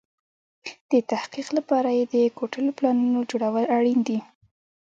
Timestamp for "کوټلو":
2.37-2.71